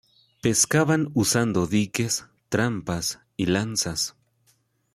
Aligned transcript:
Pescaban 0.41 1.11
usando 1.13 1.67
diques, 1.67 2.25
trampas 2.49 3.19
y 3.37 3.45
lanzas. 3.45 4.15